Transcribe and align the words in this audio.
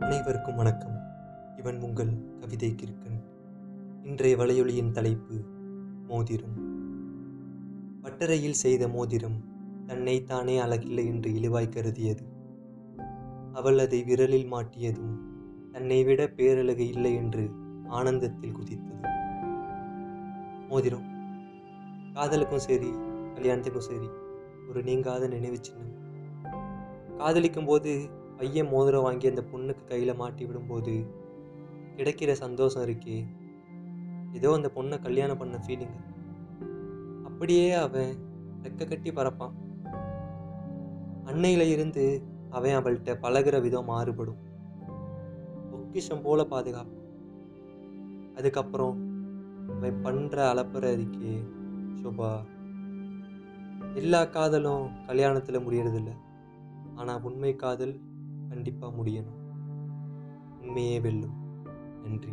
அனைவருக்கும் 0.00 0.54
வணக்கம். 0.54 1.00
இவன் 1.56 1.80
உங்கள் 1.80 2.10
கவிதை 2.40 2.74
கிருக்கன் 2.74 3.24
இன்றைய 4.02 4.36
வலையொலியின் 4.36 4.90
தலைப்பு 4.90 5.34
மோதிரம். 6.08 6.54
பட்டறையில் 8.02 8.50
செய்த 8.50 8.88
மோதிரம் 8.88 9.44
தன்னை 9.86 10.24
தானே 10.24 10.58
அழகில்லை 10.58 11.06
என்று 11.06 11.30
இழிவாய் 11.30 11.68
கருதியது. 11.68 12.24
அவள் 13.52 13.78
அதை 13.78 14.02
விரலில் 14.02 14.52
மாட்டியதும் 14.52 15.14
தன்னை 15.72 16.04
விட 16.04 16.26
பேரழகு 16.26 16.86
இல்லை 16.86 17.14
என்று 17.14 17.50
ஆனந்தத்தில் 17.88 18.56
குதித்தது. 18.56 19.08
மோதிரம். 20.68 21.08
காதலுக்கும் 22.12 22.58
சரி 22.58 22.90
கல்யாணத்துக்கும் 23.34 23.88
சரி 23.90 24.08
ஒரு 24.68 24.82
நீங்காத 24.82 25.28
நினைவு 25.28 25.58
சின்னம். 25.60 25.98
காதலிக்கும் 27.16 27.64
போது 27.64 28.18
பையன் 28.40 28.68
மோதிரம் 28.68 29.02
வாங்கி 29.02 29.28
அந்த 29.28 29.44
பொண்ணுக்கு 29.52 29.84
கையில் 29.84 30.14
மாட்டி 30.14 30.44
விடும்போது 30.44 31.06
கிடைக்கிற 31.96 32.32
சந்தோஷம் 32.32 32.82
இருக்கே. 32.82 33.26
ஏதோ 34.32 34.52
அந்த 34.52 34.70
பொண்ணை 34.74 35.02
கல்யாணம் 35.02 35.38
பண்ண 35.38 35.60
ஃபீலிங் 35.66 35.96
அப்படியே 37.24 37.72
அவன் 37.72 38.12
ரெக்க 38.62 38.88
கட்டி 38.88 39.12
பறப்பான். 39.12 39.54
அன்னையில 41.24 41.70
இருந்து 41.70 42.22
அவன் 42.50 42.70
அவள்கிட்ட 42.70 43.14
பழகுற 43.22 43.62
விதம் 43.62 43.84
மாறுபடும். 43.84 44.40
பொக்கிஷம் 45.70 46.22
போல 46.22 46.44
பாதுகாப்பு. 46.44 46.96
அதுக்கப்புறம் 48.34 48.96
அவன் 49.68 50.00
பண்ணுற 50.04 50.38
அலப்பற 50.52 50.86
இருக்கே 50.96 51.34
சுபா 52.02 52.30
எல்லா 53.94 54.24
காதலும் 54.24 54.90
கல்யாணத்தில் 55.06 55.64
முடியறதில்ல. 55.66 56.12
ஆனால் 56.94 57.22
உண்மை 57.22 57.56
காதல் 57.56 57.94
கண்டிப்பாக 58.50 59.02
முடியணும். 59.02 59.38
உண்மையே 60.60 61.00
வெல்லும். 61.00 61.34
நன்றி. 62.02 62.32